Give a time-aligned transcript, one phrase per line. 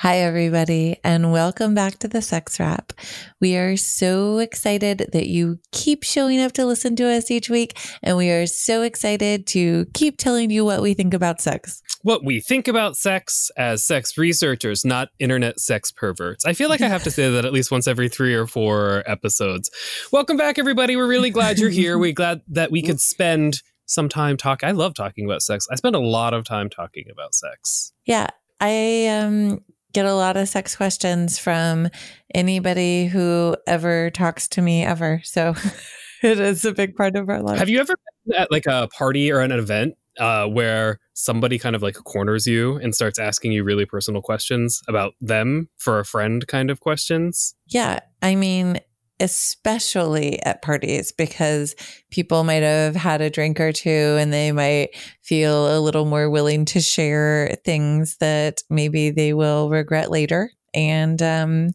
[0.00, 2.92] Hi, everybody, and welcome back to the Sex Wrap.
[3.40, 7.76] We are so excited that you keep showing up to listen to us each week,
[8.00, 11.82] and we are so excited to keep telling you what we think about sex.
[12.02, 16.44] What we think about sex as sex researchers, not internet sex perverts.
[16.44, 19.02] I feel like I have to say that at least once every three or four
[19.04, 19.68] episodes.
[20.12, 20.94] Welcome back, everybody.
[20.94, 21.98] We're really glad you're here.
[21.98, 24.68] We're glad that we could spend some time talking.
[24.68, 25.66] I love talking about sex.
[25.72, 27.92] I spend a lot of time talking about sex.
[28.04, 28.28] Yeah.
[28.60, 29.60] I um
[29.92, 31.88] get a lot of sex questions from
[32.34, 35.20] anybody who ever talks to me ever.
[35.24, 35.54] So
[36.22, 37.58] it is a big part of our life.
[37.58, 37.94] Have you ever
[38.26, 42.46] been at like a party or an event uh, where somebody kind of like corners
[42.46, 46.80] you and starts asking you really personal questions about them for a friend kind of
[46.80, 47.54] questions?
[47.68, 48.00] Yeah.
[48.20, 48.80] I mean,
[49.20, 51.74] especially at parties because
[52.10, 54.90] people might have had a drink or two and they might
[55.22, 60.50] feel a little more willing to share things that maybe they will regret later.
[60.74, 61.70] And um,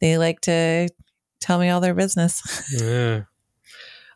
[0.00, 0.88] they like to
[1.40, 2.42] tell me all their business.
[2.80, 3.22] yeah.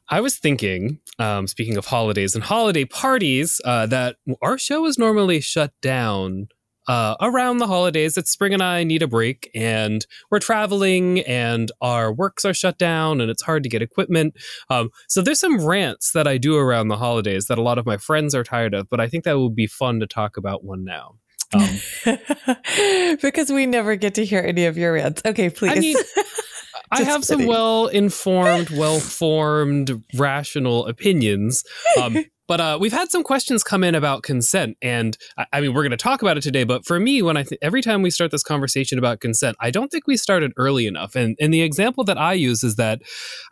[0.08, 4.98] I was thinking, um, speaking of holidays and holiday parties, uh, that our show is
[4.98, 6.48] normally shut down
[6.90, 11.70] uh, around the holidays that Spring and I need a break and we're traveling and
[11.80, 14.34] our works are shut down and it's hard to get equipment.
[14.70, 17.86] Um, so there's some rants that I do around the holidays that a lot of
[17.86, 20.64] my friends are tired of, but I think that would be fun to talk about
[20.64, 21.14] one now.
[21.52, 21.78] Um,
[23.22, 25.22] because we never get to hear any of your rants.
[25.24, 25.70] Okay, please.
[25.70, 25.96] I mean,
[26.90, 27.22] I have kidding.
[27.22, 31.62] some well informed, well formed, rational opinions.
[32.00, 35.72] Um, but uh, we've had some questions come in about consent, and I, I mean,
[35.72, 36.64] we're going to talk about it today.
[36.64, 39.70] But for me, when I th- every time we start this conversation about consent, I
[39.70, 41.14] don't think we started early enough.
[41.14, 43.02] And and the example that I use is that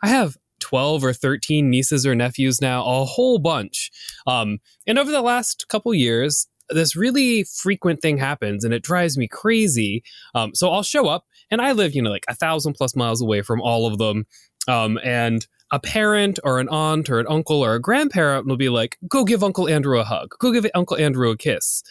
[0.03, 3.89] I have 12 or 13 nieces or nephews now, a whole bunch.
[4.27, 9.17] Um, and over the last couple years, this really frequent thing happens and it drives
[9.17, 10.03] me crazy.
[10.35, 13.21] Um, so I'll show up and I live, you know, like a thousand plus miles
[13.21, 14.25] away from all of them.
[14.67, 18.69] Um, and a parent or an aunt or an uncle or a grandparent will be
[18.69, 21.83] like, go give Uncle Andrew a hug, go give Uncle Andrew a kiss.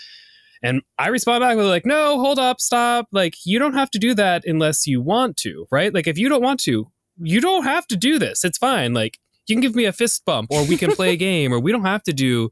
[0.62, 3.06] And I respond back with like, no, hold up, stop.
[3.12, 5.94] Like, you don't have to do that unless you want to, right?
[5.94, 6.90] Like, if you don't want to,
[7.20, 8.44] you don't have to do this.
[8.44, 8.92] It's fine.
[8.92, 11.60] Like, you can give me a fist bump or we can play a game or
[11.60, 12.50] we don't have to do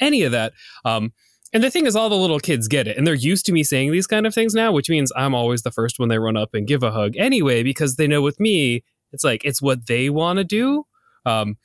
[0.00, 0.52] any of that.
[0.84, 1.12] Um,
[1.52, 2.96] and the thing is, all the little kids get it.
[2.96, 5.62] And they're used to me saying these kind of things now, which means I'm always
[5.62, 8.38] the first when they run up and give a hug anyway, because they know with
[8.38, 10.84] me, it's like it's what they want to do.
[11.26, 11.56] Um,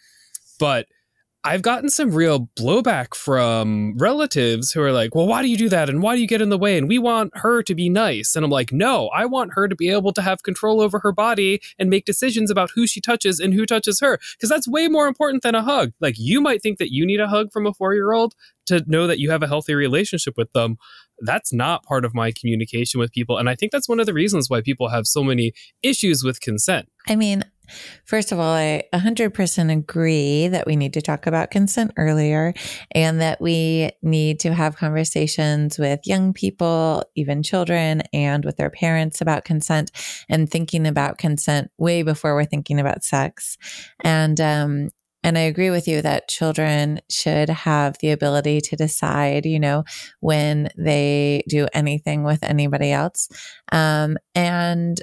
[0.60, 0.88] but
[1.46, 5.68] I've gotten some real blowback from relatives who are like, well, why do you do
[5.70, 5.90] that?
[5.90, 6.78] And why do you get in the way?
[6.78, 8.34] And we want her to be nice.
[8.36, 11.12] And I'm like, no, I want her to be able to have control over her
[11.12, 14.20] body and make decisions about who she touches and who touches her.
[14.38, 15.92] Because that's way more important than a hug.
[16.00, 18.36] Like, you might think that you need a hug from a four year old
[18.68, 20.78] to know that you have a healthy relationship with them.
[21.20, 23.38] That's not part of my communication with people.
[23.38, 26.40] And I think that's one of the reasons why people have so many issues with
[26.40, 26.88] consent.
[27.08, 27.44] I mean,
[28.06, 32.54] First of all, I 100% agree that we need to talk about consent earlier
[32.92, 38.70] and that we need to have conversations with young people, even children, and with their
[38.70, 39.92] parents about consent
[40.30, 43.58] and thinking about consent way before we're thinking about sex.
[44.02, 44.90] And, um,
[45.24, 49.86] and I agree with you that children should have the ability to decide, you know,
[50.20, 53.30] when they do anything with anybody else.
[53.72, 55.02] Um, and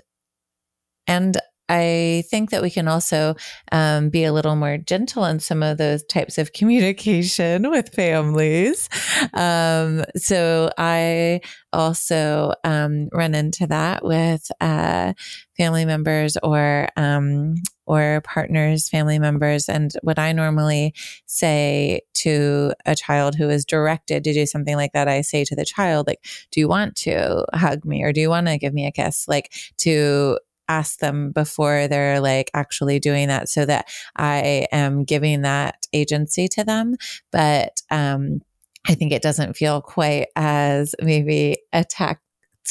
[1.06, 1.36] and
[1.70, 3.36] I think that we can also
[3.70, 8.88] um, be a little more gentle in some of those types of communication with families.
[9.34, 11.42] Um, so I
[11.72, 15.12] also um, run into that with uh,
[15.56, 17.54] family members or um,
[17.86, 19.68] or partners, family members.
[19.68, 20.94] And what I normally
[21.26, 25.56] say to a child who is directed to do something like that, I say to
[25.56, 28.74] the child, like, do you want to hug me or do you want to give
[28.74, 29.26] me a kiss?
[29.26, 30.38] Like to
[30.70, 36.46] ask them before they're like actually doing that so that I am giving that agency
[36.48, 36.94] to them.
[37.32, 38.40] But um,
[38.88, 42.20] I think it doesn't feel quite as maybe attack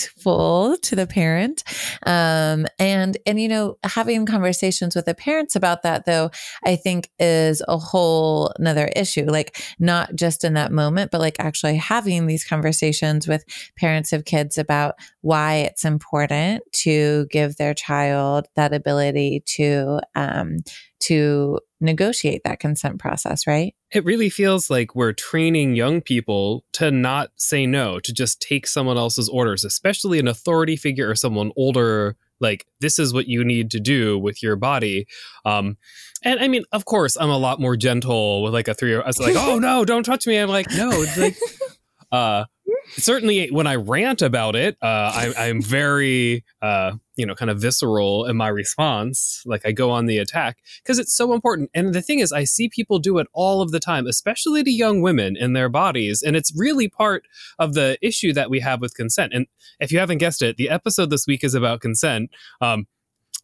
[0.07, 1.63] full to the parent.
[2.05, 6.31] Um, and and you know having conversations with the parents about that though
[6.65, 9.25] i think is a whole another issue.
[9.25, 13.43] Like not just in that moment but like actually having these conversations with
[13.77, 20.57] parents of kids about why it's important to give their child that ability to um,
[21.01, 23.73] to negotiate that consent process, right?
[23.91, 28.67] It really feels like we're training young people to not say no, to just take
[28.67, 32.15] someone else's orders, especially an authority figure or someone older.
[32.39, 35.07] Like, this is what you need to do with your body.
[35.45, 35.77] Um,
[36.23, 39.01] and I mean, of course, I'm a lot more gentle with like a three year
[39.01, 40.37] I was like, oh no, don't touch me.
[40.37, 41.37] I'm like, no, it's like,
[42.11, 42.45] uh,
[42.91, 47.59] certainly when I rant about it, uh, I, am very, uh, you know, kind of
[47.59, 49.41] visceral in my response.
[49.45, 51.69] Like I go on the attack because it's so important.
[51.73, 54.71] And the thing is, I see people do it all of the time, especially to
[54.71, 56.21] young women in their bodies.
[56.21, 57.23] And it's really part
[57.57, 59.33] of the issue that we have with consent.
[59.33, 59.47] And
[59.79, 62.29] if you haven't guessed it, the episode this week is about consent.
[62.61, 62.87] Um,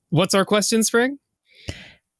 [0.09, 1.19] what's our question, Spring?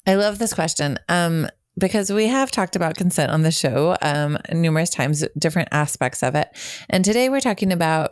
[0.07, 0.99] I love this question.
[1.09, 6.23] Um, because we have talked about consent on the show um, numerous times, different aspects
[6.23, 6.49] of it.
[6.89, 8.11] And today we're talking about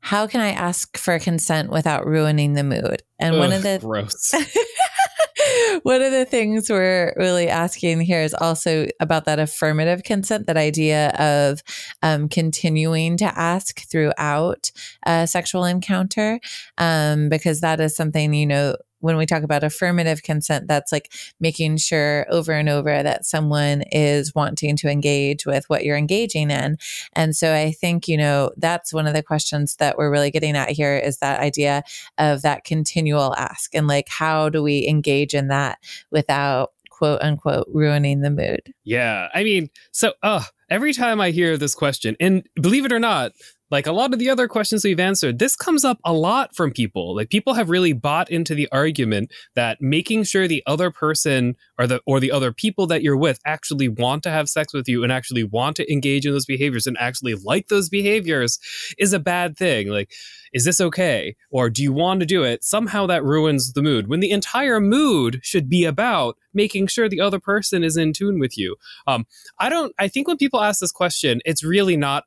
[0.00, 3.02] how can I ask for consent without ruining the mood?
[3.18, 4.34] And Ugh, one of the gross.
[5.82, 10.56] one of the things we're really asking here is also about that affirmative consent, that
[10.56, 11.62] idea of
[12.02, 14.70] um, continuing to ask throughout
[15.04, 16.40] a sexual encounter,
[16.78, 21.12] um, because that is something you know when we talk about affirmative consent, that's like
[21.40, 26.50] making sure over and over that someone is wanting to engage with what you're engaging
[26.50, 26.78] in.
[27.14, 30.56] And so I think, you know, that's one of the questions that we're really getting
[30.56, 31.82] at here is that idea
[32.16, 35.78] of that continual ask and like, how do we engage in that
[36.10, 38.72] without quote unquote ruining the mood?
[38.84, 39.28] Yeah.
[39.34, 43.32] I mean, so, uh, every time I hear this question, and believe it or not,
[43.72, 46.72] like a lot of the other questions we've answered, this comes up a lot from
[46.72, 47.16] people.
[47.16, 51.86] Like people have really bought into the argument that making sure the other person or
[51.86, 55.02] the or the other people that you're with actually want to have sex with you
[55.02, 58.58] and actually want to engage in those behaviors and actually like those behaviors
[58.98, 59.88] is a bad thing.
[59.88, 60.12] Like
[60.52, 61.34] is this okay?
[61.50, 62.62] Or do you want to do it?
[62.62, 64.08] Somehow that ruins the mood.
[64.08, 68.38] When the entire mood should be about making sure the other person is in tune
[68.38, 68.76] with you.
[69.06, 69.26] Um,
[69.58, 69.94] I don't.
[69.98, 72.24] I think when people ask this question, it's really not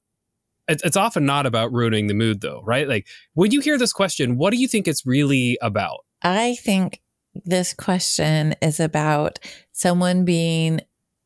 [0.67, 2.87] it's often not about ruining the mood though right?
[2.87, 5.99] Like when you hear this question what do you think it's really about?
[6.21, 7.01] I think
[7.43, 9.39] this question is about
[9.71, 10.81] someone being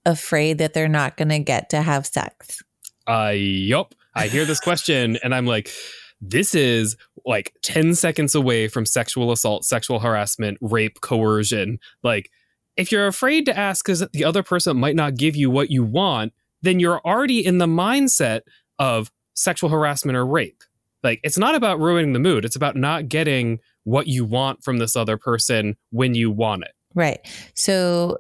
[0.06, 2.62] afraid that they're not going to get to have sex.
[3.08, 5.70] Uh yup i hear this question and i'm like
[6.22, 11.80] this is like 10 seconds away from sexual assault sexual harassment rape coercion.
[12.04, 12.30] Like
[12.76, 15.84] if you're afraid to ask because the other person might not give you what you
[15.84, 18.42] want then you're already in the mindset
[18.80, 19.10] of
[19.40, 20.64] sexual harassment or rape.
[21.04, 22.44] Like it's not about ruining the mood.
[22.44, 26.72] It's about not getting what you want from this other person when you want it.
[26.94, 27.20] Right.
[27.56, 28.18] So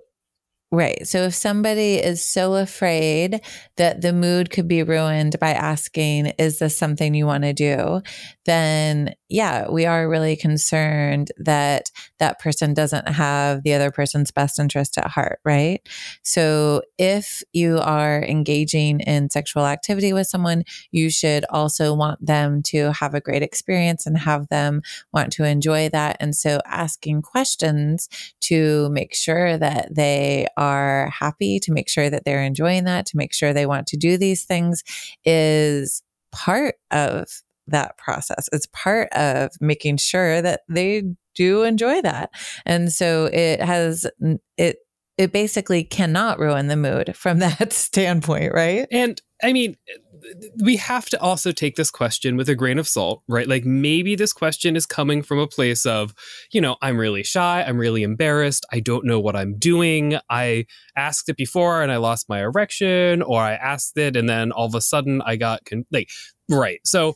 [0.71, 1.07] Right.
[1.07, 3.42] So if somebody is so afraid
[3.77, 8.01] that the mood could be ruined by asking, is this something you want to do?
[8.45, 14.60] Then, yeah, we are really concerned that that person doesn't have the other person's best
[14.60, 15.40] interest at heart.
[15.46, 15.88] Right.
[16.24, 22.64] So if you are engaging in sexual activity with someone, you should also want them
[22.64, 24.81] to have a great experience and have them
[25.14, 26.18] want to enjoy that.
[26.20, 28.10] And so asking questions
[28.42, 33.18] to make sure that they are happy, to make sure that they're enjoying that, to
[33.18, 34.84] make sure they want to do these things
[35.24, 36.02] is
[36.32, 37.28] part of
[37.69, 38.50] that process.
[38.51, 41.04] It's part of making sure that they
[41.36, 42.31] do enjoy that.
[42.66, 44.05] And so it has,
[44.58, 44.77] it,
[45.17, 48.88] it basically cannot ruin the mood from that standpoint, right?
[48.89, 49.75] And I mean,
[50.63, 53.48] we have to also take this question with a grain of salt, right?
[53.48, 56.13] Like maybe this question is coming from a place of,
[56.51, 60.17] you know, I'm really shy, I'm really embarrassed, I don't know what I'm doing.
[60.29, 60.65] I
[60.96, 64.65] asked it before and I lost my erection, or I asked it and then all
[64.65, 66.10] of a sudden I got con- like
[66.50, 66.79] right.
[66.86, 67.15] So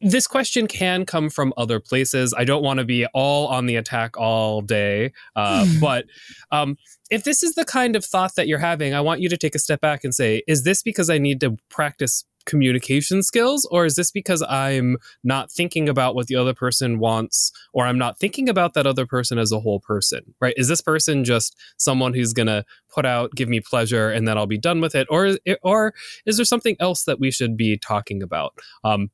[0.00, 2.32] this question can come from other places.
[2.36, 6.06] I don't want to be all on the attack all day, uh, but
[6.52, 6.76] um,
[7.10, 9.54] if this is the kind of thought that you're having, I want you to take
[9.54, 13.84] a step back and say, is this because I need to practice communication skills, or
[13.84, 18.18] is this because I'm not thinking about what the other person wants, or I'm not
[18.18, 20.34] thinking about that other person as a whole person?
[20.40, 20.54] Right?
[20.56, 24.46] Is this person just someone who's gonna put out, give me pleasure, and then I'll
[24.46, 25.92] be done with it, or or
[26.24, 28.54] is there something else that we should be talking about?
[28.82, 29.10] Um,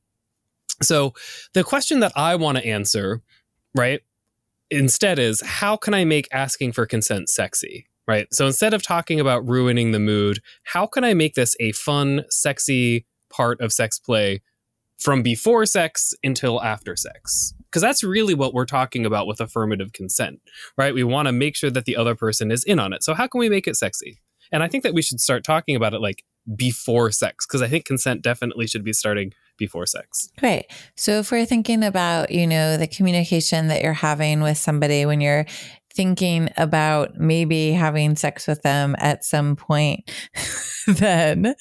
[0.81, 1.13] so
[1.53, 3.21] the question that I want to answer,
[3.75, 4.01] right,
[4.71, 7.87] instead is how can I make asking for consent sexy?
[8.07, 8.27] Right.
[8.31, 12.23] So instead of talking about ruining the mood, how can I make this a fun,
[12.29, 14.43] sexy part of sex play
[14.99, 17.55] from before sex until after sex?
[17.63, 20.39] Because that's really what we're talking about with affirmative consent,
[20.77, 20.93] right?
[20.93, 23.03] We want to make sure that the other person is in on it.
[23.03, 24.21] So how can we make it sexy?
[24.51, 26.23] And I think that we should start talking about it like
[26.55, 30.29] before sex, because I think consent definitely should be starting before sex.
[30.37, 30.65] Great.
[30.95, 35.21] So if we're thinking about, you know, the communication that you're having with somebody when
[35.21, 35.45] you're
[35.93, 40.11] thinking about maybe having sex with them at some point,
[40.87, 41.55] then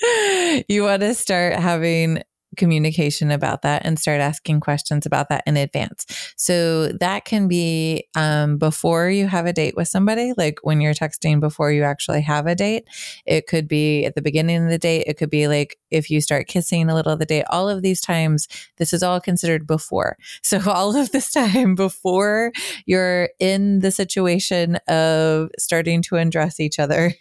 [0.69, 2.23] you want to start having
[2.56, 6.06] communication about that and start asking questions about that in advance.
[6.37, 10.94] So that can be um, before you have a date with somebody, like when you're
[10.94, 12.84] texting before you actually have a date.
[13.26, 15.04] It could be at the beginning of the date.
[15.06, 17.44] It could be like if you start kissing a little of the date.
[17.50, 20.16] All of these times, this is all considered before.
[20.42, 22.52] So all of this time before
[22.87, 27.14] you're in the situation of starting to undress each other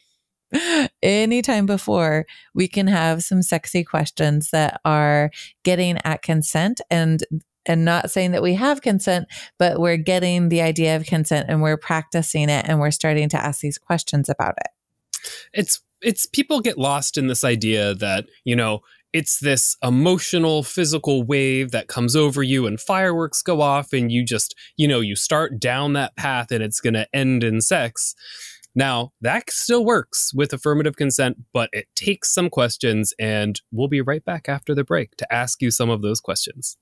[1.01, 5.31] anytime before, we can have some sexy questions that are
[5.63, 7.24] getting at consent and
[7.65, 9.25] and not saying that we have consent,
[9.57, 13.41] but we're getting the idea of consent and we're practicing it and we're starting to
[13.41, 14.67] ask these questions about it.
[15.53, 18.81] It's it's people get lost in this idea that, you know,
[19.13, 24.25] it's this emotional physical wave that comes over you and fireworks go off and you
[24.25, 28.15] just, you know, you start down that path and it's going to end in sex.
[28.75, 34.01] Now, that still works with affirmative consent, but it takes some questions, and we'll be
[34.01, 36.77] right back after the break to ask you some of those questions.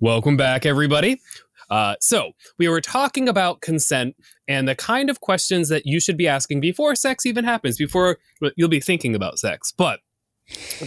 [0.00, 1.22] Welcome back, everybody.
[1.70, 4.14] Uh, so, we were talking about consent
[4.46, 8.18] and the kind of questions that you should be asking before sex even happens, before
[8.56, 9.72] you'll be thinking about sex.
[9.72, 10.00] But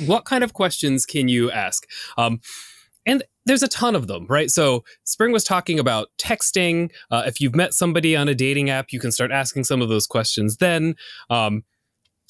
[0.05, 1.87] what kind of questions can you ask?
[2.19, 2.39] Um,
[3.03, 4.51] and there's a ton of them, right?
[4.51, 6.91] So Spring was talking about texting.
[7.09, 9.89] Uh, if you've met somebody on a dating app, you can start asking some of
[9.89, 10.95] those questions then.
[11.31, 11.63] Um,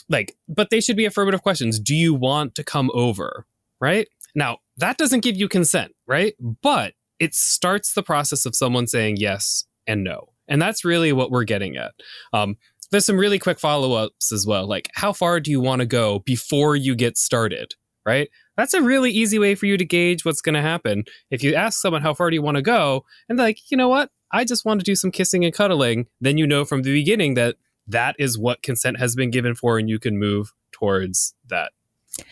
[0.08, 1.78] like, but they should be affirmative questions.
[1.78, 3.46] Do you want to come over?
[3.82, 6.34] Right now, that doesn't give you consent, right?
[6.40, 10.34] But it starts the process of someone saying yes and no.
[10.48, 11.94] And that's really what we're getting at.
[12.34, 12.58] Um,
[12.92, 14.68] there's some really quick follow ups as well.
[14.68, 17.76] Like, how far do you want to go before you get started?
[18.06, 18.30] Right?
[18.58, 21.04] That's a really easy way for you to gauge what's going to happen.
[21.30, 23.06] If you ask someone, how far do you want to go?
[23.30, 24.10] And like, you know what?
[24.32, 26.08] I just want to do some kissing and cuddling.
[26.20, 29.78] Then you know from the beginning that that is what consent has been given for,
[29.78, 31.72] and you can move towards that.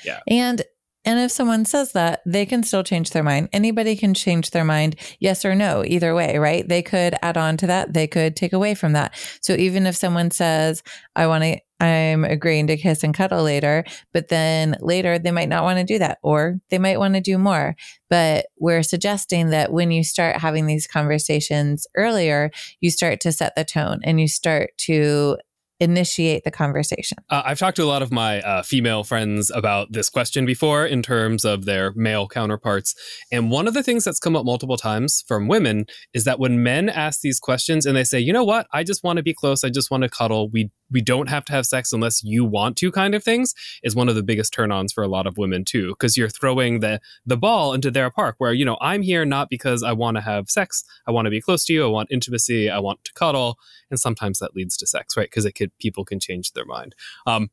[0.04, 0.20] Yeah.
[0.28, 0.64] And
[1.08, 3.48] and if someone says that, they can still change their mind.
[3.54, 6.68] Anybody can change their mind, yes or no, either way, right?
[6.68, 9.16] They could add on to that, they could take away from that.
[9.40, 10.84] So even if someone says,
[11.16, 15.48] I want to, I'm agreeing to kiss and cuddle later, but then later they might
[15.48, 17.78] not want to do that or they might want to do more.
[18.10, 23.56] But we're suggesting that when you start having these conversations earlier, you start to set
[23.56, 25.38] the tone and you start to
[25.80, 27.18] initiate the conversation?
[27.30, 30.86] Uh, I've talked to a lot of my uh, female friends about this question before
[30.86, 32.96] in terms of their male counterparts.
[33.32, 36.64] And one of the things that's come up multiple times from women is that when
[36.64, 39.34] men ask these questions and they say, you know what, I just want to be
[39.34, 42.46] close, I just want to cuddle, we we don't have to have sex unless you
[42.46, 43.54] want to kind of things
[43.84, 46.80] is one of the biggest turn-ons for a lot of women too because you're throwing
[46.80, 50.18] the the ball into their park where you know I'm here not because I want
[50.18, 50.84] to have sex.
[51.08, 51.86] I want to be close to you.
[51.86, 52.70] I want intimacy.
[52.70, 53.58] I want to cuddle.
[53.90, 55.30] And sometimes that leads to sex right?
[55.30, 56.96] Because it could people can change their mind.
[57.26, 57.50] Um,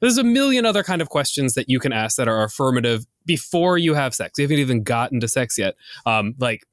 [0.00, 3.76] there's a million other kind of questions that you can ask that are affirmative before
[3.76, 4.38] you have sex.
[4.38, 5.74] You haven't even gotten to sex yet.
[6.06, 6.64] Um, like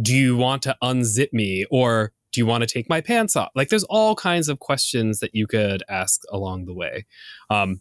[0.00, 1.66] do you want to unzip me?
[1.70, 5.20] Or do you want to take my pants off like there's all kinds of questions
[5.20, 7.06] that you could ask along the way
[7.50, 7.80] um,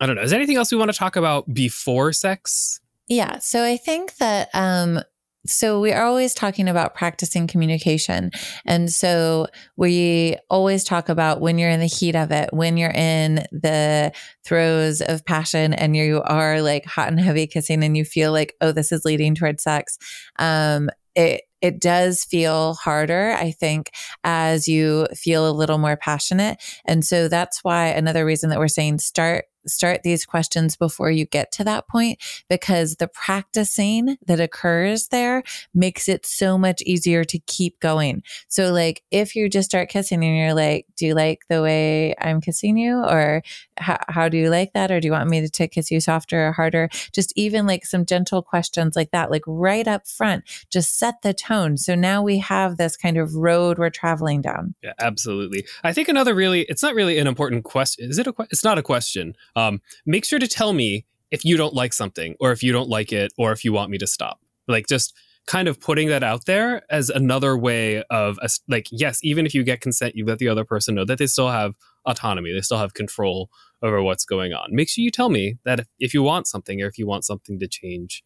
[0.00, 3.38] i don't know is there anything else we want to talk about before sex yeah
[3.38, 5.00] so i think that um,
[5.46, 8.30] so we are always talking about practicing communication.
[8.64, 9.46] And so
[9.76, 14.12] we always talk about when you're in the heat of it, when you're in the
[14.44, 18.54] throes of passion and you are like hot and heavy kissing and you feel like,
[18.60, 19.98] oh, this is leading towards sex.
[20.38, 23.90] Um, it it does feel harder, I think,
[24.22, 26.62] as you feel a little more passionate.
[26.84, 31.26] And so that's why another reason that we're saying start start these questions before you
[31.26, 32.18] get to that point
[32.48, 35.42] because the practicing that occurs there
[35.74, 38.22] makes it so much easier to keep going.
[38.48, 42.14] So, like, if you just start kissing and you're like, Do you like the way
[42.20, 42.98] I'm kissing you?
[42.98, 43.42] Or
[43.76, 44.90] how, do you like that?
[44.90, 46.88] Or do you want me to, to kiss you softer or harder?
[47.12, 51.34] Just even like some gentle questions like that, like right up front, just set the
[51.34, 51.76] tone.
[51.76, 54.74] So now we have this kind of road we're traveling down.
[54.82, 55.66] Yeah, absolutely.
[55.82, 58.08] I think another really, it's not really an important question.
[58.08, 58.48] Is it a, question?
[58.52, 62.36] it's not a question um, make sure to tell me if you don't like something
[62.40, 64.40] or if you don't like it or if you want me to stop.
[64.68, 65.14] Like just
[65.46, 69.62] kind of putting that out there as another way of like yes even if you
[69.62, 71.74] get consent you let the other person know that they still have
[72.06, 73.50] autonomy they still have control
[73.82, 76.80] over what's going on make sure you tell me that if, if you want something
[76.80, 78.24] or if you want something to change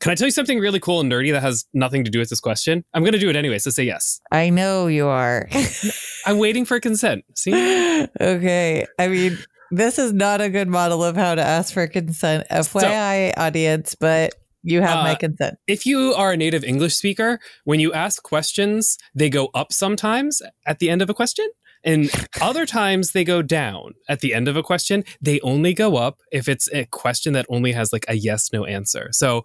[0.00, 2.30] Can I tell you something really cool and nerdy that has nothing to do with
[2.30, 2.84] this question?
[2.94, 4.18] I'm going to do it anyway, so say yes.
[4.32, 5.46] I know you are.
[6.26, 7.22] I'm waiting for consent.
[7.34, 7.52] See?
[8.20, 8.86] okay.
[8.98, 9.36] I mean,
[9.70, 13.94] this is not a good model of how to ask for consent, FYI, so, audience,
[13.94, 15.58] but you have uh, my consent.
[15.66, 20.42] If you are a native English speaker, when you ask questions, they go up sometimes
[20.66, 21.48] at the end of a question.
[21.82, 22.10] And
[22.42, 25.02] other times they go down at the end of a question.
[25.20, 28.66] They only go up if it's a question that only has like a yes no
[28.66, 29.08] answer.
[29.12, 29.44] So,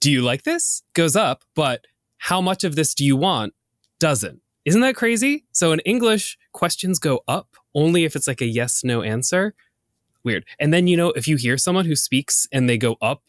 [0.00, 0.82] do you like this?
[0.94, 1.84] Goes up, but
[2.18, 3.54] how much of this do you want?
[3.98, 4.40] Doesn't.
[4.64, 5.46] Isn't that crazy?
[5.52, 9.54] So, in English, questions go up only if it's like a yes no answer.
[10.24, 10.44] Weird.
[10.58, 13.22] And then, you know, if you hear someone who speaks and they go up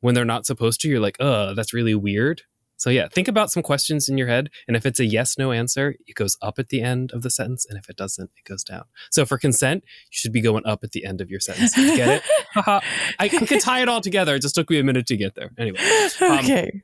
[0.00, 2.42] when they're not supposed to, you're like, uh, that's really weird.
[2.80, 5.52] So yeah, think about some questions in your head, and if it's a yes no
[5.52, 8.48] answer, it goes up at the end of the sentence, and if it doesn't, it
[8.48, 8.84] goes down.
[9.10, 11.74] So for consent, you should be going up at the end of your sentence.
[11.74, 12.22] Get it?
[12.56, 12.80] I,
[13.18, 14.34] I could tie it all together.
[14.34, 15.50] It just took me a minute to get there.
[15.58, 15.78] Anyway.
[16.20, 16.82] Um, okay.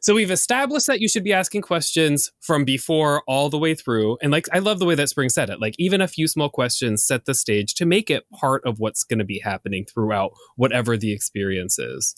[0.00, 4.16] So we've established that you should be asking questions from before all the way through.
[4.22, 5.60] And like I love the way that Spring said it.
[5.60, 9.04] Like even a few small questions set the stage to make it part of what's
[9.04, 12.14] going to be happening throughout whatever the experience is.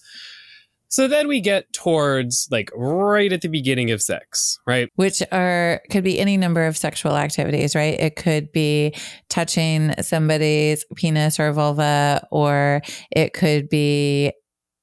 [0.93, 4.91] So then we get towards like right at the beginning of sex, right?
[4.97, 7.99] Which are could be any number of sexual activities, right?
[7.99, 8.95] It could be
[9.31, 14.35] touching somebody's penis or vulva, or it could be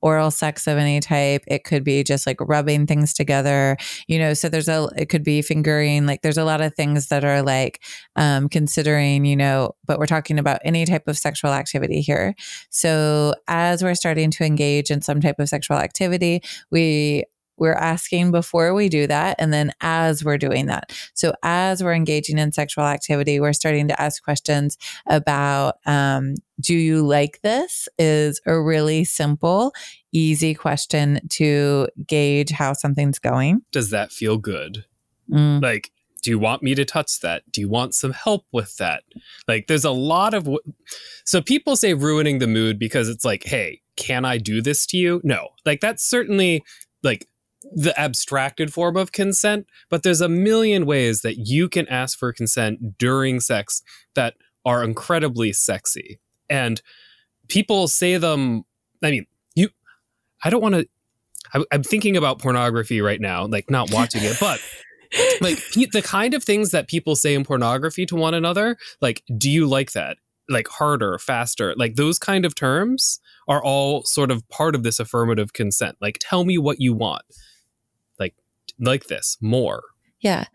[0.01, 1.44] oral sex of any type.
[1.48, 3.77] It could be just like rubbing things together,
[4.08, 4.34] you know.
[4.34, 6.06] So there's a, it could be fingering.
[6.06, 7.82] Like there's a lot of things that are like
[8.15, 12.36] um, considering, you know, but we're talking about any type of sexual activity here.
[12.70, 16.41] So as we're starting to engage in some type of sexual activity,
[16.72, 17.25] we
[17.59, 20.91] we're asking before we do that and then as we're doing that.
[21.13, 26.75] So as we're engaging in sexual activity, we're starting to ask questions about um, do
[26.75, 29.73] you like this is a really simple,
[30.11, 33.61] easy question to gauge how something's going.
[33.71, 34.85] Does that feel good?
[35.31, 35.61] Mm.
[35.61, 37.49] Like, do you want me to touch that?
[37.51, 39.03] Do you want some help with that?
[39.47, 40.43] Like, there's a lot of.
[40.43, 40.59] W-
[41.25, 44.98] so people say ruining the mood because it's like, hey, can I do this to
[44.98, 45.22] you?
[45.24, 45.50] No.
[45.65, 46.63] Like, that's certainly
[47.03, 47.27] like
[47.72, 52.34] the abstracted form of consent, but there's a million ways that you can ask for
[52.34, 53.82] consent during sex
[54.16, 56.20] that are incredibly sexy.
[56.50, 56.82] And
[57.48, 58.64] people say them,
[59.03, 59.70] I mean, you,
[60.44, 60.88] I don't want to,
[61.72, 64.62] I'm thinking about pornography right now, like not watching it, but
[65.42, 69.50] like the kind of things that people say in pornography to one another, like, do
[69.50, 70.18] you like that?
[70.48, 75.00] Like harder, faster, like those kind of terms are all sort of part of this
[75.00, 75.98] affirmative consent.
[76.01, 77.24] Like, tell me what you want
[78.79, 79.81] like this more.
[80.20, 80.46] Yeah.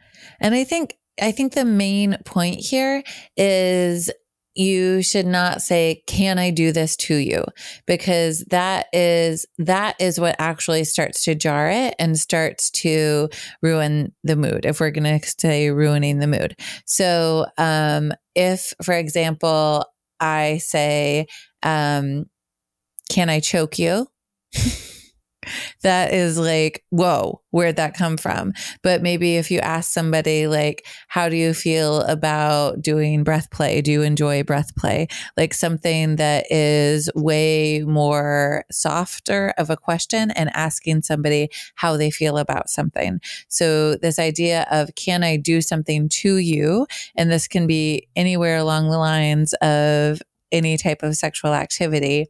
[0.40, 3.02] And I think I think the main point here
[3.37, 4.10] is
[4.54, 7.44] you should not say can i do this to you
[7.87, 13.28] because that is that is what actually starts to jar it and starts to
[13.62, 18.94] ruin the mood if we're going to say ruining the mood so um if for
[18.94, 19.84] example
[20.20, 21.26] i say
[21.64, 22.24] um
[23.10, 24.06] can i choke you
[25.83, 28.52] that is like, whoa, where'd that come from?
[28.83, 33.80] But maybe if you ask somebody, like, how do you feel about doing breath play?
[33.80, 35.07] Do you enjoy breath play?
[35.37, 42.11] Like something that is way more softer of a question and asking somebody how they
[42.11, 43.20] feel about something.
[43.48, 46.87] So, this idea of, can I do something to you?
[47.16, 50.20] And this can be anywhere along the lines of,
[50.54, 52.26] any type of sexual activity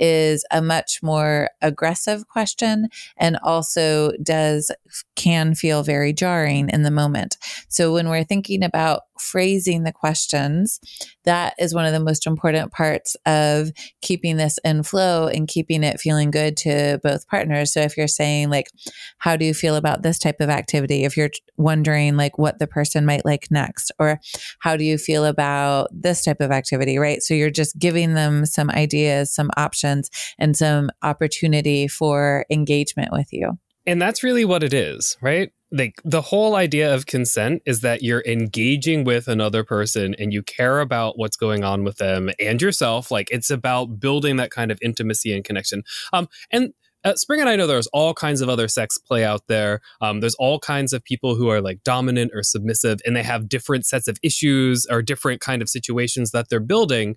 [0.00, 4.70] is a much more aggressive question and also does
[5.14, 7.38] can feel very jarring in the moment.
[7.68, 10.80] So when we're thinking about phrasing the questions,
[11.24, 15.82] that is one of the most important parts of keeping this in flow and keeping
[15.82, 17.72] it feeling good to both partners.
[17.72, 18.70] So if you're saying like
[19.18, 21.04] how do you feel about this type of activity?
[21.04, 24.20] If you're wondering like what the person might like next or
[24.60, 27.22] how do you feel about this type of activity, right?
[27.22, 33.32] So you're just giving them some ideas, some options and some opportunity for engagement with
[33.32, 33.58] you.
[33.86, 35.50] And that's really what it is, right?
[35.70, 40.42] Like the whole idea of consent is that you're engaging with another person and you
[40.42, 43.10] care about what's going on with them and yourself.
[43.10, 45.84] Like it's about building that kind of intimacy and connection.
[46.12, 46.72] Um, and
[47.04, 49.80] uh, Spring and I know there's all kinds of other sex play out there.
[50.00, 53.48] Um, there's all kinds of people who are like dominant or submissive, and they have
[53.48, 57.16] different sets of issues or different kind of situations that they're building.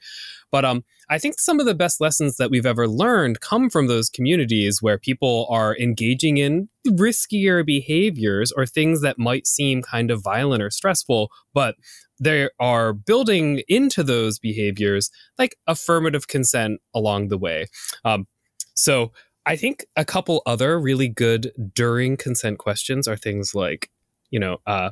[0.52, 3.88] But um, I think some of the best lessons that we've ever learned come from
[3.88, 10.12] those communities where people are engaging in riskier behaviors or things that might seem kind
[10.12, 11.76] of violent or stressful, but
[12.20, 15.10] they are building into those behaviors
[15.40, 17.66] like affirmative consent along the way.
[18.06, 18.28] Um,
[18.74, 19.12] so
[19.46, 23.90] I think a couple other really good during consent questions are things like,
[24.30, 24.92] you know, uh,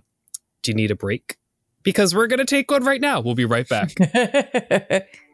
[0.64, 1.38] do you need a break?
[1.84, 3.22] Because we're going to take one right now.
[3.22, 3.96] We'll be right back.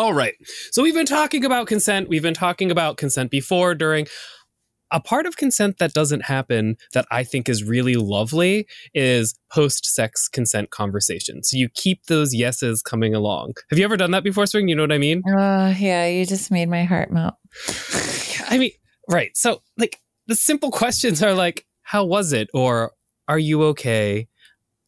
[0.00, 0.32] All right.
[0.70, 2.08] So we've been talking about consent.
[2.08, 4.06] We've been talking about consent before, during.
[4.90, 9.84] A part of consent that doesn't happen that I think is really lovely is post
[9.84, 11.42] sex consent conversation.
[11.42, 13.52] So you keep those yeses coming along.
[13.68, 14.68] Have you ever done that before, Spring?
[14.68, 15.22] You know what I mean?
[15.28, 16.06] Uh, yeah.
[16.06, 17.34] You just made my heart melt.
[18.48, 18.70] I mean,
[19.06, 19.36] right.
[19.36, 22.48] So, like, the simple questions are like, how was it?
[22.54, 22.92] Or
[23.28, 24.28] are you okay?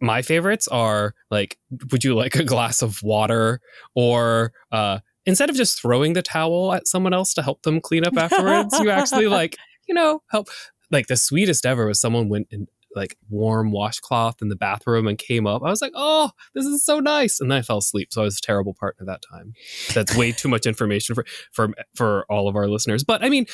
[0.02, 1.56] My favorites are like,
[1.90, 3.60] would you like a glass of water?
[3.94, 8.04] Or uh, instead of just throwing the towel at someone else to help them clean
[8.04, 9.56] up afterwards, you actually like,
[9.88, 10.48] you know, help.
[10.90, 15.16] Like the sweetest ever was someone went in like warm washcloth in the bathroom and
[15.16, 15.62] came up.
[15.62, 17.40] I was like, oh, this is so nice.
[17.40, 18.08] And then I fell asleep.
[18.10, 19.54] So I was a terrible partner that time.
[19.94, 23.04] That's way too much information for for for all of our listeners.
[23.04, 23.46] But I mean,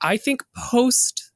[0.00, 1.30] I think post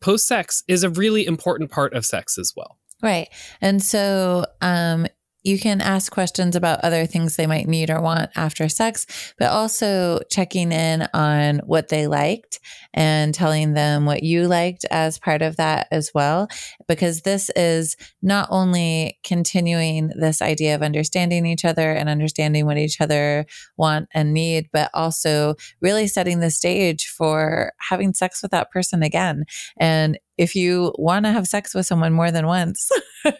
[0.00, 2.79] post sex is a really important part of sex as well.
[3.02, 3.28] Right.
[3.60, 5.06] And so um,
[5.42, 9.06] you can ask questions about other things they might need or want after sex,
[9.38, 12.60] but also checking in on what they liked
[12.92, 16.48] and telling them what you liked as part of that as well.
[16.88, 22.76] Because this is not only continuing this idea of understanding each other and understanding what
[22.76, 23.46] each other
[23.78, 29.02] want and need, but also really setting the stage for having sex with that person
[29.02, 29.44] again.
[29.78, 32.90] And if you want to have sex with someone more than once,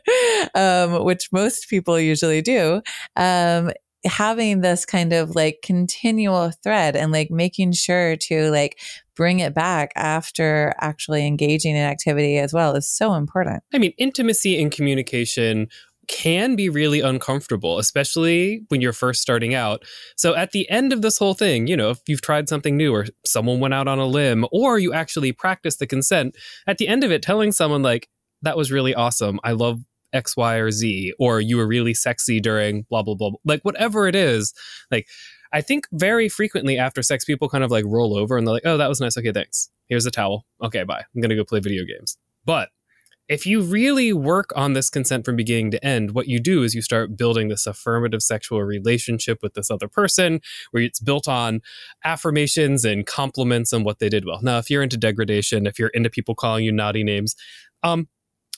[0.54, 2.82] um, which most people usually do,
[3.16, 3.70] um,
[4.04, 8.78] having this kind of like continual thread and like making sure to like
[9.16, 13.62] bring it back after actually engaging in activity as well is so important.
[13.72, 15.68] I mean, intimacy and communication
[16.10, 19.84] can be really uncomfortable, especially when you're first starting out.
[20.16, 22.92] So at the end of this whole thing, you know, if you've tried something new
[22.92, 26.88] or someone went out on a limb or you actually practice the consent, at the
[26.88, 28.08] end of it, telling someone like,
[28.42, 29.38] that was really awesome.
[29.44, 29.80] I love
[30.12, 34.08] X, Y, or Z, or you were really sexy during blah, blah, blah, like whatever
[34.08, 34.52] it is.
[34.90, 35.06] Like,
[35.52, 38.66] I think very frequently after sex, people kind of like roll over and they're like,
[38.66, 39.16] oh, that was nice.
[39.16, 39.70] Okay, thanks.
[39.88, 40.44] Here's a towel.
[40.62, 41.04] Okay, bye.
[41.14, 42.16] I'm going to go play video games.
[42.44, 42.70] But
[43.30, 46.74] if you really work on this consent from beginning to end, what you do is
[46.74, 50.40] you start building this affirmative sexual relationship with this other person
[50.72, 51.60] where it's built on
[52.04, 54.40] affirmations and compliments and what they did well.
[54.42, 57.36] Now, if you're into degradation, if you're into people calling you naughty names,
[57.84, 58.08] um,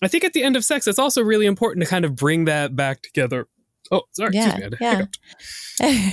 [0.00, 2.46] I think at the end of sex, it's also really important to kind of bring
[2.46, 3.48] that back together
[3.92, 4.30] Oh, sorry.
[4.32, 5.04] Yeah, yeah.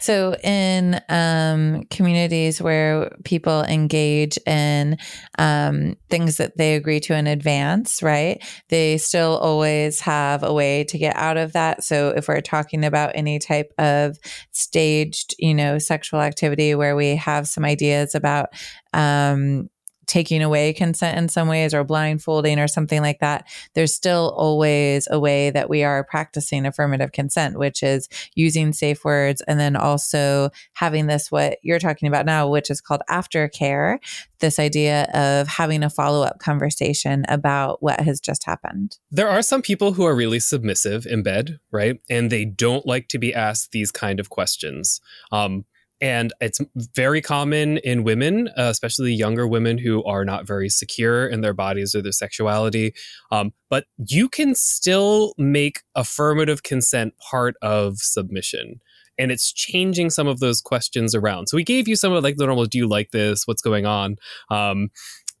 [0.00, 4.98] so, in um, communities where people engage in
[5.38, 8.42] um, things that they agree to in advance, right?
[8.70, 11.84] They still always have a way to get out of that.
[11.84, 14.18] So, if we're talking about any type of
[14.50, 18.48] staged, you know, sexual activity where we have some ideas about
[18.92, 19.70] um,
[20.10, 25.06] taking away consent in some ways or blindfolding or something like that, there's still always
[25.08, 29.76] a way that we are practicing affirmative consent, which is using safe words and then
[29.76, 33.98] also having this, what you're talking about now, which is called aftercare,
[34.40, 38.98] this idea of having a follow up conversation about what has just happened.
[39.12, 42.00] There are some people who are really submissive in bed, right?
[42.10, 45.00] And they don't like to be asked these kind of questions.
[45.30, 45.66] Um,
[46.00, 46.60] and it's
[46.94, 51.52] very common in women, uh, especially younger women who are not very secure in their
[51.52, 52.94] bodies or their sexuality.
[53.30, 58.80] Um, but you can still make affirmative consent part of submission.
[59.18, 61.48] And it's changing some of those questions around.
[61.48, 63.46] So we gave you some of like the normal, do you like this?
[63.46, 64.16] What's going on?
[64.48, 64.88] Um,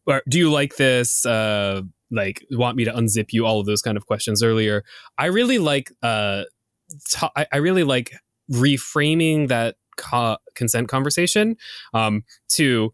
[0.06, 1.24] or do you like this?
[1.24, 3.46] Uh, like want me to unzip you?
[3.46, 4.84] All of those kind of questions earlier.
[5.16, 6.42] I really like, uh,
[7.58, 8.12] really like
[8.50, 11.56] reframing that co- consent conversation
[11.94, 12.92] um, to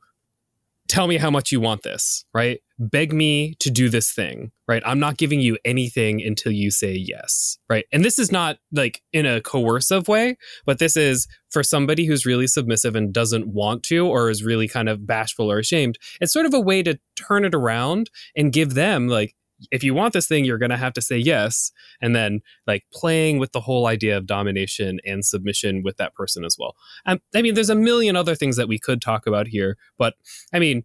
[0.88, 2.61] tell me how much you want this, right?
[2.79, 4.83] Beg me to do this thing, right?
[4.87, 7.87] I'm not giving you anything until you say yes, right?
[7.92, 12.27] And this is not like in a coercive way, but this is for somebody who's
[12.27, 15.99] really submissive and doesn't want to or is really kind of bashful or ashamed.
[16.21, 19.35] It's sort of a way to turn it around and give them like,
[19.71, 21.73] if you want this thing, you're going to have to say yes.
[22.01, 26.45] And then like playing with the whole idea of domination and submission with that person
[26.45, 26.75] as well.
[27.07, 30.14] Um, I mean, there's a million other things that we could talk about here, but
[30.53, 30.85] I mean,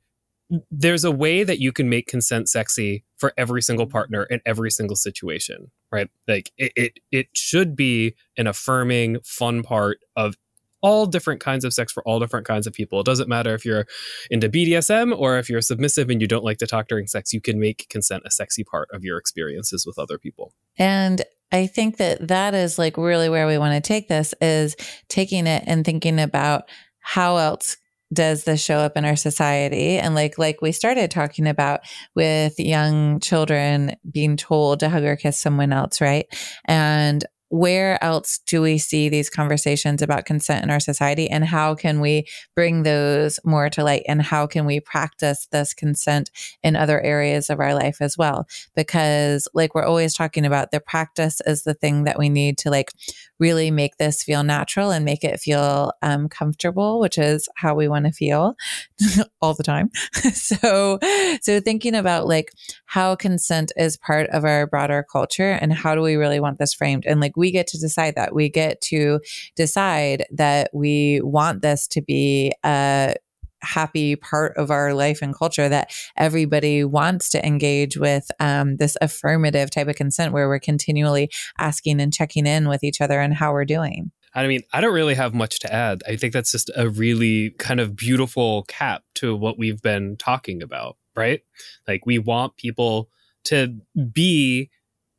[0.69, 4.69] there's a way that you can make consent sexy for every single partner in every
[4.69, 6.09] single situation, right?
[6.27, 10.35] Like it, it, it should be an affirming, fun part of
[10.81, 12.99] all different kinds of sex for all different kinds of people.
[12.99, 13.85] It doesn't matter if you're
[14.29, 17.41] into BDSM or if you're submissive and you don't like to talk during sex, you
[17.41, 20.53] can make consent a sexy part of your experiences with other people.
[20.77, 24.75] And I think that that is like really where we want to take this is
[25.09, 26.69] taking it and thinking about
[27.01, 27.77] how else
[28.13, 31.79] does this show up in our society and like like we started talking about
[32.13, 36.25] with young children being told to hug or kiss someone else right
[36.65, 41.29] and where else do we see these conversations about consent in our society?
[41.29, 44.03] And how can we bring those more to light?
[44.07, 46.31] And how can we practice this consent
[46.63, 48.47] in other areas of our life as well?
[48.73, 52.69] Because like we're always talking about the practice is the thing that we need to
[52.69, 52.93] like
[53.41, 57.89] really make this feel natural and make it feel um, comfortable which is how we
[57.89, 58.55] want to feel
[59.41, 59.89] all the time
[60.33, 60.97] so
[61.41, 62.53] so thinking about like
[62.85, 66.73] how consent is part of our broader culture and how do we really want this
[66.73, 68.35] framed and like we get to decide that.
[68.35, 69.19] We get to
[69.55, 73.15] decide that we want this to be a
[73.61, 78.97] happy part of our life and culture that everybody wants to engage with um, this
[79.01, 83.33] affirmative type of consent where we're continually asking and checking in with each other and
[83.33, 84.11] how we're doing.
[84.33, 86.03] I mean, I don't really have much to add.
[86.07, 90.63] I think that's just a really kind of beautiful cap to what we've been talking
[90.63, 91.41] about, right?
[91.87, 93.09] Like, we want people
[93.45, 93.75] to
[94.13, 94.69] be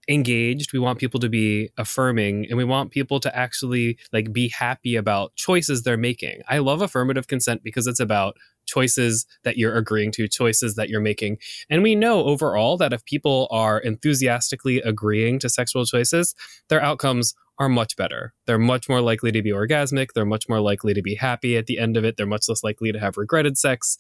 [0.09, 0.73] engaged.
[0.73, 4.97] We want people to be affirming and we want people to actually like be happy
[4.97, 6.43] about choices they're making.
[6.49, 11.01] I love affirmative consent because it's about choices that you're agreeing to choices that you're
[11.01, 11.39] making
[11.71, 16.35] and we know overall that if people are enthusiastically agreeing to sexual choices
[16.69, 18.35] their outcomes are much better.
[18.47, 20.09] They're much more likely to be orgasmic.
[20.15, 22.17] They're much more likely to be happy at the end of it.
[22.17, 23.99] They're much less likely to have regretted sex.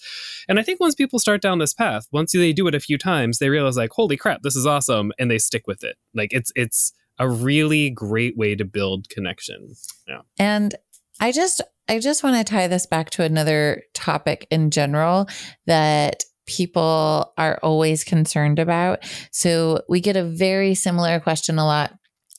[0.48, 2.98] And I think once people start down this path, once they do it a few
[2.98, 5.96] times, they realize like, holy crap, this is awesome, and they stick with it.
[6.14, 9.74] Like it's it's a really great way to build connection.
[10.08, 10.22] Yeah.
[10.38, 10.74] And
[11.20, 15.28] I just I just want to tie this back to another topic in general
[15.66, 19.00] that people are always concerned about.
[19.30, 21.92] So we get a very similar question a lot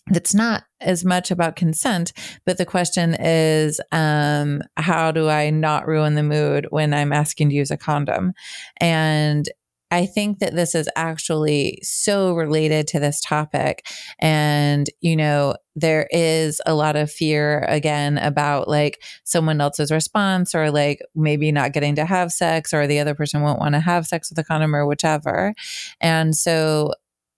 [0.08, 2.12] that's not as much about consent,
[2.46, 7.50] but the question is, um, how do I not ruin the mood when I'm asking
[7.50, 8.34] to use a condom?
[8.78, 9.48] And
[9.94, 13.86] I think that this is actually so related to this topic.
[14.18, 20.56] And, you know, there is a lot of fear again about like someone else's response
[20.56, 23.80] or like maybe not getting to have sex or the other person won't want to
[23.80, 25.54] have sex with a condom or whichever.
[26.02, 26.94] And so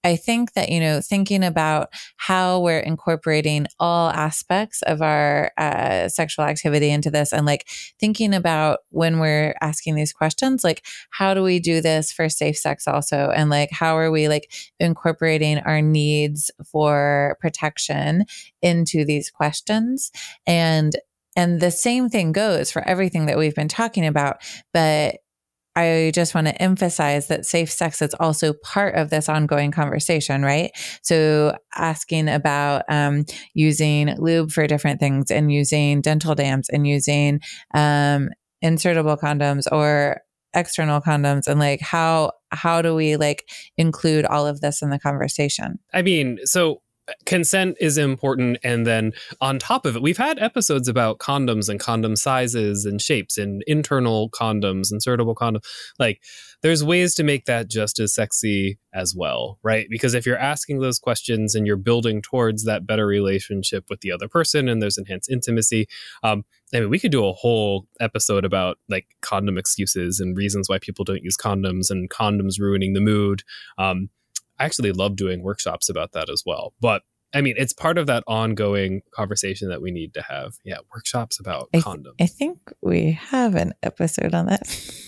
[0.06, 6.10] I think that, you know, thinking about how we're incorporating all aspects of our uh,
[6.10, 7.68] sexual activity into this and like
[8.00, 12.56] thinking about when we're asking these questions, like, how do we do this for safe
[12.56, 13.32] sex also?
[13.36, 18.26] And like, how are we like incorporating our needs for protection
[18.62, 20.12] into these questions?
[20.46, 20.96] And
[21.36, 24.38] and the same thing goes for everything that we've been talking about.
[24.72, 25.18] But
[25.76, 30.42] I just want to emphasize that safe sex is also part of this ongoing conversation,
[30.44, 30.72] right?
[31.02, 37.42] So asking about um, using lube for different things and using dental dams and using
[37.74, 38.30] um,
[38.64, 40.22] insertable condoms or
[40.56, 43.44] external condoms and like how how do we like
[43.78, 46.82] include all of this in the conversation i mean so
[47.26, 51.80] consent is important and then on top of it we've had episodes about condoms and
[51.80, 55.62] condom sizes and shapes and internal condoms insertable condom
[56.00, 56.22] like
[56.64, 60.80] there's ways to make that just as sexy as well right because if you're asking
[60.80, 64.98] those questions and you're building towards that better relationship with the other person and there's
[64.98, 65.88] enhanced intimacy
[66.24, 70.68] um, I mean, we could do a whole episode about like condom excuses and reasons
[70.68, 73.44] why people don't use condoms and condoms ruining the mood.
[73.78, 74.10] Um,
[74.60, 76.74] I actually love doing workshops about that as well.
[76.80, 77.02] But
[77.34, 80.54] I mean, it's part of that ongoing conversation that we need to have.
[80.64, 82.16] Yeah, workshops about I th- condoms.
[82.22, 84.62] I think we have an episode on that.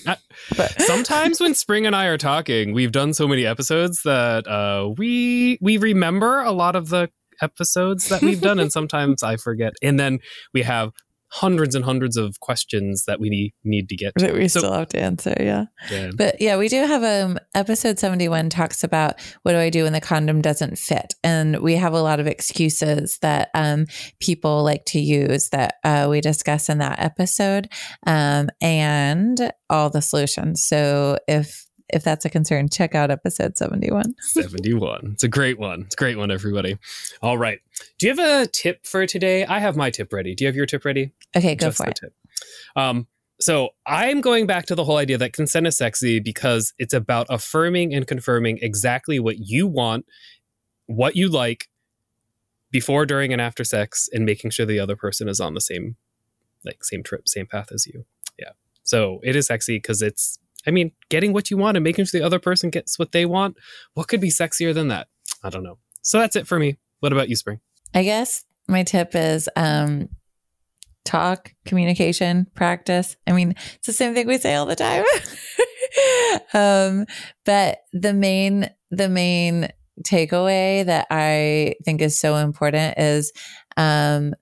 [0.57, 4.89] but sometimes when Spring and I are talking, we've done so many episodes that uh,
[4.97, 7.09] we we remember a lot of the
[7.41, 9.73] episodes that we've done, and sometimes I forget.
[9.81, 10.19] And then
[10.53, 10.91] we have
[11.29, 14.25] hundreds and hundreds of questions that we need to get to.
[14.25, 15.65] that we so, still have to answer yeah.
[15.91, 19.83] yeah but yeah we do have um episode 71 talks about what do i do
[19.83, 23.85] when the condom doesn't fit and we have a lot of excuses that um
[24.19, 27.69] people like to use that uh, we discuss in that episode
[28.05, 34.15] um and all the solutions so if if that's a concern, check out episode 71.
[34.19, 35.11] 71.
[35.13, 35.81] It's a great one.
[35.81, 36.77] It's a great one, everybody.
[37.21, 37.59] All right.
[37.97, 39.45] Do you have a tip for today?
[39.45, 40.35] I have my tip ready.
[40.35, 41.11] Do you have your tip ready?
[41.35, 41.99] Okay, go Just for it.
[42.01, 42.13] Tip.
[42.75, 43.07] Um,
[43.39, 47.27] so I'm going back to the whole idea that consent is sexy because it's about
[47.29, 50.05] affirming and confirming exactly what you want,
[50.87, 51.69] what you like
[52.71, 55.95] before, during, and after sex, and making sure the other person is on the same
[56.65, 58.05] like same trip, same path as you.
[58.37, 58.51] Yeah.
[58.83, 62.19] So it is sexy because it's, I mean, getting what you want and making sure
[62.19, 63.57] the other person gets what they want.
[63.93, 65.07] What could be sexier than that?
[65.43, 65.77] I don't know.
[66.01, 66.77] So that's it for me.
[66.99, 67.59] What about you, Spring?
[67.93, 70.09] I guess my tip is um,
[71.05, 73.15] talk, communication, practice.
[73.25, 75.05] I mean, it's the same thing we say all the time.
[76.53, 77.05] um,
[77.45, 79.69] but the main, the main
[80.03, 83.31] takeaway that I think is so important is
[83.77, 84.33] um,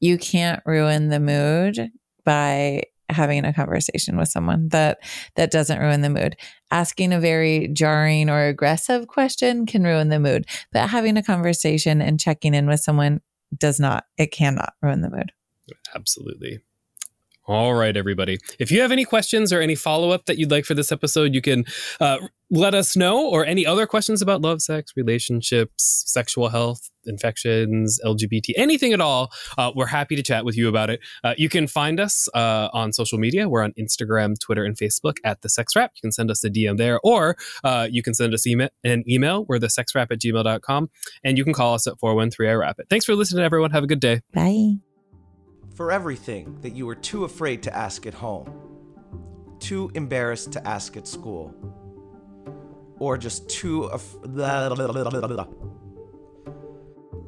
[0.00, 1.90] you can't ruin the mood
[2.24, 2.82] by
[3.16, 4.98] having a conversation with someone that
[5.34, 6.36] that doesn't ruin the mood.
[6.70, 12.02] Asking a very jarring or aggressive question can ruin the mood but having a conversation
[12.02, 13.20] and checking in with someone
[13.56, 15.32] does not it cannot ruin the mood.
[15.94, 16.60] Absolutely.
[17.48, 18.38] All right, everybody.
[18.58, 21.32] If you have any questions or any follow up that you'd like for this episode,
[21.32, 21.64] you can
[22.00, 22.18] uh,
[22.50, 28.52] let us know, or any other questions about love, sex, relationships, sexual health, infections, LGBT,
[28.56, 29.30] anything at all.
[29.58, 31.00] Uh, we're happy to chat with you about it.
[31.24, 33.48] Uh, you can find us uh, on social media.
[33.48, 35.92] We're on Instagram, Twitter, and Facebook at The Sex Wrap.
[35.96, 39.04] You can send us a DM there, or uh, you can send us email, an
[39.08, 39.44] email.
[39.48, 40.90] We're the sexwrap at gmail.com,
[41.24, 42.86] and you can call us at 413 I Wrap It.
[42.88, 43.70] Thanks for listening, everyone.
[43.70, 44.20] Have a good day.
[44.32, 44.76] Bye
[45.76, 48.50] for everything that you were too afraid to ask at home,
[49.60, 51.54] too embarrassed to ask at school,
[52.98, 53.84] or just too.
[53.84, 54.16] Af-